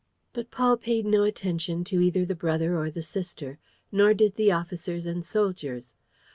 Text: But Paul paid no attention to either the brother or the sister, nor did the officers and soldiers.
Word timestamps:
But 0.33 0.49
Paul 0.49 0.77
paid 0.77 1.05
no 1.05 1.21
attention 1.25 1.83
to 1.83 2.01
either 2.01 2.25
the 2.25 2.33
brother 2.33 2.75
or 2.75 2.89
the 2.89 3.03
sister, 3.03 3.59
nor 3.91 4.15
did 4.15 4.33
the 4.35 4.51
officers 4.51 5.05
and 5.05 5.23
soldiers. 5.23 5.93